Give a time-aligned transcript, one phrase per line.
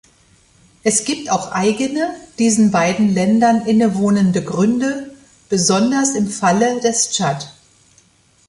[0.81, 2.09] Es gibt auch eigene,
[2.39, 5.13] diesen beiden Ländern innewohnende Gründe,
[5.47, 7.53] besonders im Falle des Tschad.